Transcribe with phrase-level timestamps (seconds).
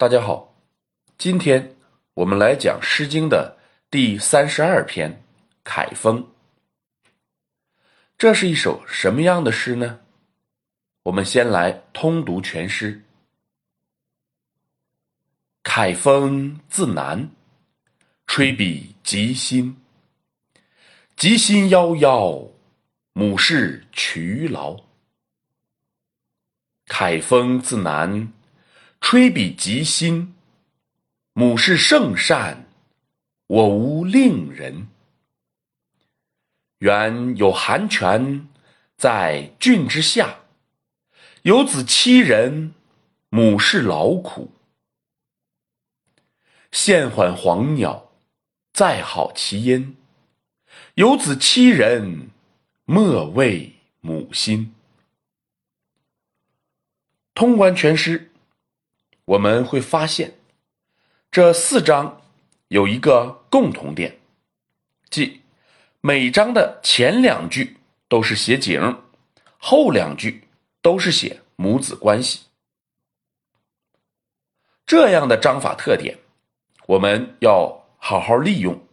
[0.00, 0.54] 大家好，
[1.18, 1.76] 今天
[2.14, 3.58] 我们来讲《诗经》的
[3.90, 5.12] 第三十二篇
[5.62, 6.24] 《凯风》。
[8.16, 10.00] 这是一首什么样的诗呢？
[11.02, 13.04] 我们先来通读全诗。
[15.62, 17.28] 凯风自南，
[18.26, 19.76] 吹彼极心。
[21.14, 22.50] 极心夭夭，
[23.12, 24.80] 母氏劬劳。
[26.86, 28.32] 凯风自南。
[29.00, 30.34] 吹彼极心，
[31.32, 32.68] 母是圣善，
[33.48, 34.86] 我无令人。
[36.78, 38.48] 原有寒泉
[38.96, 40.40] 在郡之下，
[41.42, 42.74] 有子七人，
[43.30, 44.52] 母是劳苦。
[46.70, 48.12] 现还黄鸟，
[48.72, 49.96] 再好其音。
[50.94, 52.30] 有子七人，
[52.84, 54.72] 莫为母心。
[57.34, 58.29] 通关全诗。
[59.30, 60.34] 我们会发现，
[61.30, 62.20] 这四章
[62.66, 64.18] 有一个共同点，
[65.08, 65.40] 即
[66.00, 67.76] 每章的前两句
[68.08, 69.00] 都是写景，
[69.56, 70.48] 后两句
[70.82, 72.40] 都是写母子关系。
[74.84, 76.18] 这样的章法特点，
[76.88, 78.84] 我们要好好利用，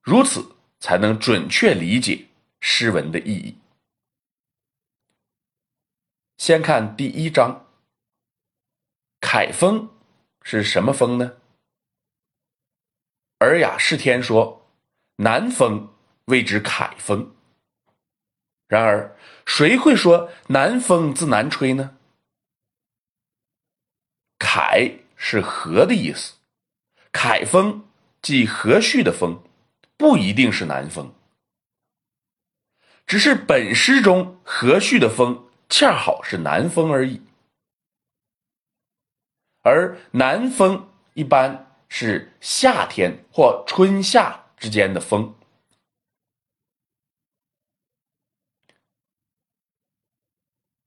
[0.00, 2.28] 如此才能准确理解
[2.60, 3.54] 诗文的意义。
[6.38, 7.63] 先看第一章。
[9.36, 9.90] 凯风
[10.42, 11.32] 是什么风呢？
[13.44, 14.70] 《尔雅释天》说，
[15.16, 15.92] 南风
[16.26, 17.34] 谓之凯风。
[18.68, 21.96] 然而，谁会说南风自南吹呢？
[24.38, 26.34] 凯是和的意思，
[27.10, 27.88] 凯风
[28.22, 29.42] 即和煦的风，
[29.96, 31.12] 不一定是南风，
[33.04, 37.20] 只是本诗中和煦的风恰好是南风而已。
[39.64, 45.34] 而南风一般是夏天或春夏之间的风。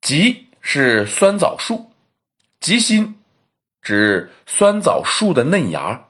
[0.00, 1.92] 极是酸枣树，
[2.60, 3.22] 极心
[3.82, 6.08] 指酸枣树的嫩芽。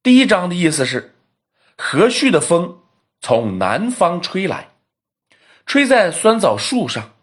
[0.00, 1.12] 第一章的意思是，
[1.76, 2.84] 和煦的风
[3.20, 4.70] 从南方吹来，
[5.66, 7.16] 吹在酸枣树上，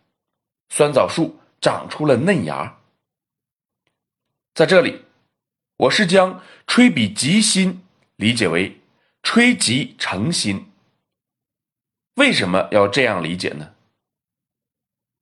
[0.67, 2.78] 酸枣树长出了嫩芽。
[4.59, 5.05] 在这里，
[5.77, 7.81] 我是将“吹笔极心”
[8.19, 8.81] 理解为
[9.23, 10.73] “吹即成心”。
[12.15, 13.73] 为什么要这样理解呢？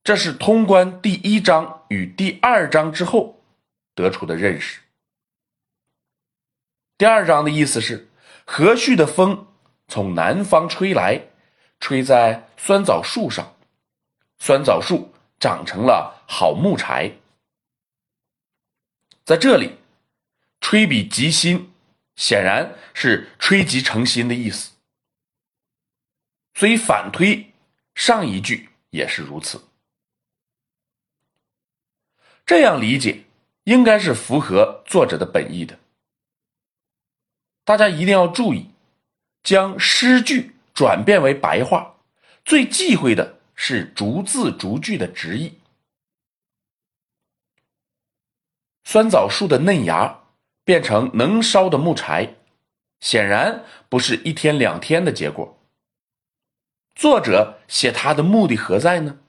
[0.03, 3.43] 这是通关第一章与第二章之后
[3.93, 4.81] 得出的认识。
[6.97, 8.09] 第二章的意思是，
[8.43, 9.45] 和煦的风
[9.87, 11.21] 从南方吹来，
[11.79, 13.55] 吹在酸枣树上，
[14.39, 17.11] 酸枣树长成了好木柴。
[19.27, 19.75] 在这里
[20.61, 21.73] ，“吹笔即心”
[22.15, 24.71] 显然是“吹即成心”的意思，
[26.53, 27.51] 所以反推
[27.93, 29.61] 上一句也是如此。
[32.45, 33.25] 这样理解
[33.65, 35.77] 应该是符合作者的本意的。
[37.65, 38.71] 大家一定要注意，
[39.43, 41.97] 将诗句转变为白话，
[42.45, 45.59] 最忌讳的是逐字逐句的直译。
[48.89, 50.23] 酸枣树的嫩芽
[50.63, 52.35] 变成能烧的木柴，
[53.01, 55.59] 显然不是一天两天的结果。
[56.95, 59.19] 作者写他的目的何在呢？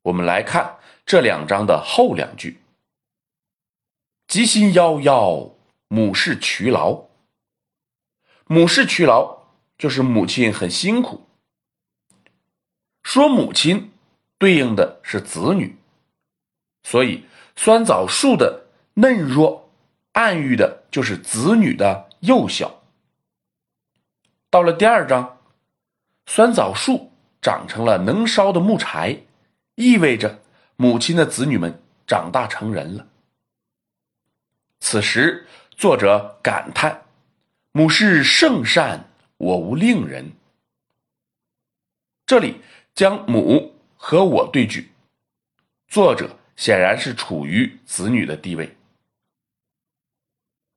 [0.00, 2.62] 我们来看这两章的后两句
[4.26, 5.52] ：“吉心夭夭，
[5.88, 7.08] 母氏劬劳。”
[8.48, 9.42] 母氏劬劳
[9.76, 11.28] 就是母亲很辛苦。
[13.02, 13.92] 说母亲
[14.38, 15.76] 对应的是子女，
[16.84, 17.24] 所以。
[17.56, 19.70] 酸枣树的嫩弱，
[20.10, 22.82] 暗喻的就是子女的幼小。
[24.50, 25.38] 到了第二章，
[26.26, 29.16] 酸枣树长成了能烧的木柴，
[29.76, 30.42] 意味着
[30.74, 33.06] 母亲的子女们长大成人了。
[34.80, 35.46] 此时，
[35.76, 37.04] 作者感叹
[37.70, 40.32] ：“母是圣善，我无令人。”
[42.26, 42.60] 这里
[42.96, 44.90] 将母和我对举，
[45.86, 46.36] 作者。
[46.56, 48.76] 显然是处于子女的地位，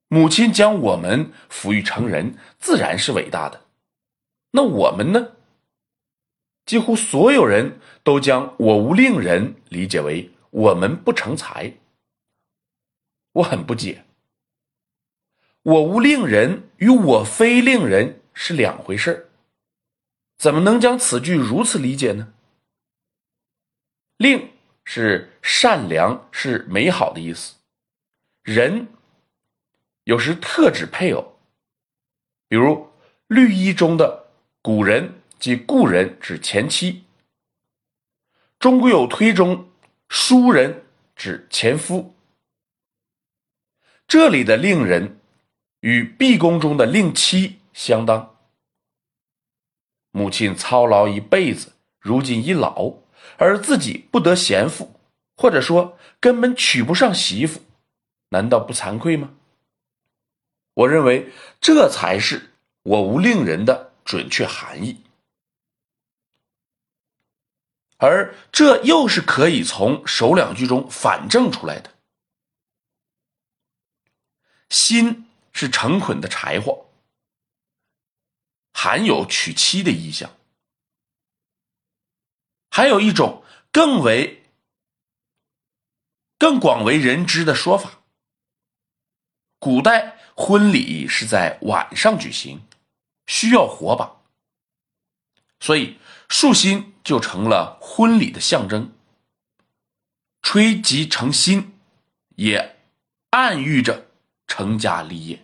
[0.07, 3.65] 母亲将我们抚育成人，自然是伟大的。
[4.51, 5.33] 那我们呢？
[6.65, 11.73] 几乎所有人都将“我无令人”理解为我们不成才。
[13.33, 14.03] 我很不解
[15.63, 19.29] ，“我无令人”与“我非令人”是两回事
[20.37, 22.33] 怎么能将此句如此理解呢？
[24.17, 24.56] 令。
[24.89, 27.55] 是善良，是美好的意思。
[28.41, 28.87] 人
[30.05, 31.37] 有时特指配偶，
[32.47, 32.89] 比如
[33.27, 34.29] 绿衣中的
[34.61, 37.03] 古人及故人指前妻，
[38.59, 39.69] 中国有推中
[40.07, 40.85] 书人
[41.17, 42.15] 指前夫。
[44.07, 45.19] 这里的令人
[45.81, 48.37] 与毕公中的令妻相当。
[50.11, 52.93] 母亲操劳一辈子，如今已老，
[53.37, 54.99] 而自己不得贤妇，
[55.35, 57.61] 或者说根本娶不上媳妇。
[58.29, 59.33] 难道不惭愧吗？
[60.73, 62.53] 我认为这才是
[62.83, 65.01] “我无令人”的准确含义，
[67.97, 71.93] 而这又是可以从首两句中反证出来的。
[74.69, 76.85] 心是成捆的柴火，
[78.73, 80.29] 含有娶妻的意象。
[82.77, 84.43] 还有一种更为、
[86.37, 88.03] 更广为人知的说法。
[89.57, 92.61] 古代婚礼是在晚上举行，
[93.25, 94.21] 需要火把，
[95.59, 95.97] 所以
[96.29, 98.93] 树心就成了婚礼的象征。
[100.43, 101.79] 吹吉成心，
[102.35, 102.77] 也
[103.31, 104.11] 暗喻着
[104.45, 105.43] 成家立业。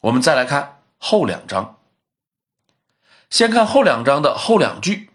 [0.00, 1.77] 我们再来看后两章，
[3.30, 5.10] 先看后两章的后两句：“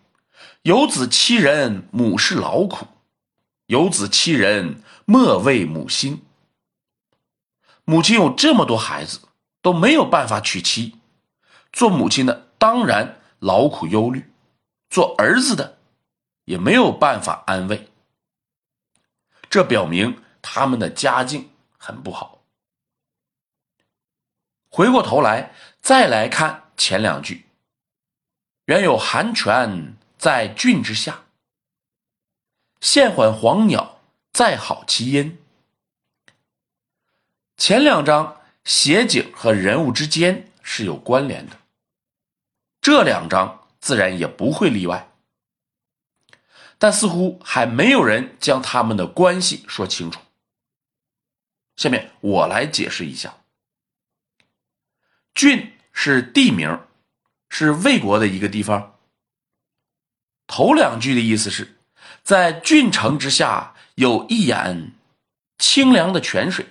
[0.64, 2.86] 有子欺人，母是劳苦；
[3.68, 6.26] 有子欺人。”莫为母心。
[7.84, 9.20] 母亲有这么多孩子，
[9.62, 10.96] 都没有办法娶妻，
[11.74, 14.32] 做母亲的当然劳苦忧虑，
[14.90, 15.78] 做儿子的
[16.46, 17.90] 也没有办法安慰。
[19.50, 22.46] 这表明他们的家境很不好。
[24.70, 27.46] 回过头来再来看前两句，
[28.66, 31.24] 原有寒泉在郡之下，
[32.82, 33.94] 现缓黄鸟。
[34.34, 35.38] 再好其音。
[37.56, 41.60] 前两章写景和人物之间是有关联的，
[42.82, 45.12] 这两章自然也不会例外。
[46.80, 50.20] 但似乎还没有人将他们的关系说清楚。
[51.76, 53.38] 下面我来解释一下。
[55.36, 56.88] 郡是地名，
[57.54, 58.96] 是魏国的一个地方。
[60.48, 61.78] 头两句的意思是，
[62.24, 63.70] 在郡城之下。
[63.96, 64.94] 有一眼
[65.60, 66.66] 清凉的泉水，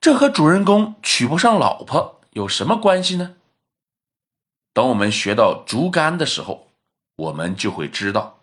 [0.00, 3.36] 这和主人公娶不上老婆有什么关系呢？
[4.72, 6.68] 等我们学到竹竿的时候，
[7.16, 8.38] 我们就会知道，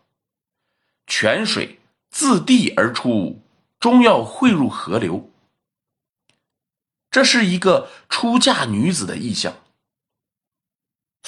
[1.07, 1.79] 泉水
[2.11, 3.41] 自地而出，
[3.79, 5.31] 终要汇入河流。
[7.09, 9.55] 这是一个出嫁女子的意象，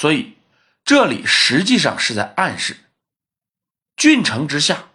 [0.01, 0.33] 所以
[0.83, 2.75] 这里实际上是在暗示，
[3.95, 4.87] 郡城之下。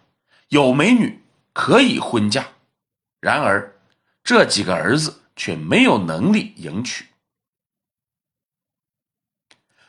[0.49, 1.23] 有美女
[1.53, 2.49] 可以婚嫁，
[3.21, 3.79] 然而
[4.21, 7.05] 这几个儿子却没有能力迎娶。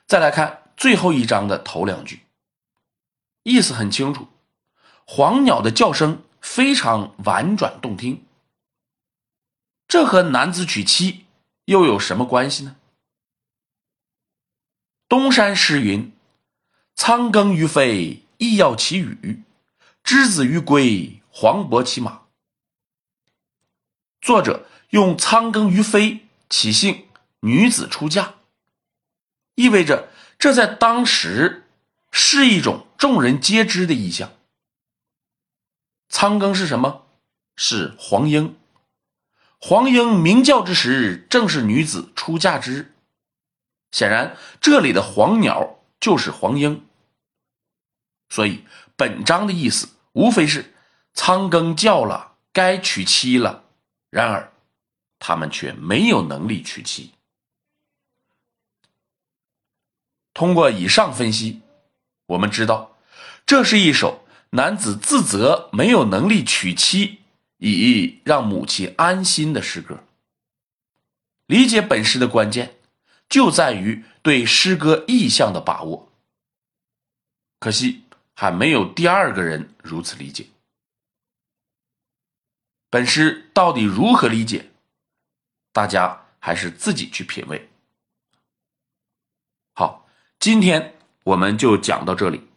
[0.07, 2.21] 再来看最后一章的头两句，
[3.43, 4.29] 意思很清楚，
[5.05, 8.25] 黄鸟的叫声非常婉转动听。
[9.89, 11.27] 这和男子娶妻
[11.65, 12.77] 又有什么关系呢？
[15.09, 16.13] 东山诗云
[16.95, 19.43] ：“仓庚于飞，亦要其羽。”
[20.05, 22.23] 之子于归，黄渤骑马。
[24.21, 27.07] 作者用仓庚于飞起兴
[27.41, 28.35] 女子出嫁，
[29.55, 31.67] 意味着这在当时
[32.11, 34.33] 是一种众人皆知的意象。
[36.11, 37.07] 仓庚是什么？
[37.57, 38.57] 是黄莺。
[39.59, 42.95] 黄莺鸣叫之时，正是女子出嫁之日。
[43.91, 46.85] 显然，这里的黄鸟就是黄莺。
[48.29, 48.65] 所以，
[48.97, 49.89] 本章的意思。
[50.15, 50.75] 无非是
[51.13, 53.63] 仓庚叫了，该娶妻了，
[54.11, 54.51] 然而
[55.21, 57.13] 他们却没有能力娶妻。
[60.35, 61.61] 通过以上分析，
[62.27, 62.97] 我们知道
[63.47, 67.21] 这是一首男子自责没有能力娶妻，
[67.59, 70.03] 以让母亲安心的诗歌。
[71.47, 72.78] 理解本诗的关键
[73.29, 76.11] 就在于对诗歌意象的把握。
[77.59, 78.05] 可惜。
[78.41, 80.47] 还没有第二个人如此理解。
[82.89, 84.71] 本诗到底如何理解？
[85.73, 87.69] 大家还是自己去品味。
[89.75, 90.09] 好，
[90.39, 90.95] 今天
[91.25, 92.48] 我们就讲到这里。